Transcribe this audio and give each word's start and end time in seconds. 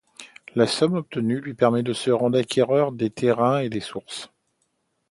La 0.55 0.65
somme 0.65 0.95
obtenue 0.95 1.41
lui 1.41 1.53
permet 1.53 1.83
de 1.83 1.93
se 1.93 2.09
rendre 2.09 2.39
acquéreur 2.39 2.91
des 2.91 3.11
terrains 3.11 3.59
et 3.59 3.69
des 3.69 3.81
sources. 3.81 4.31